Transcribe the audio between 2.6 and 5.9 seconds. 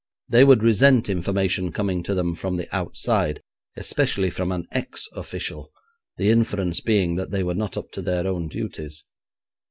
outside, especially from an ex official,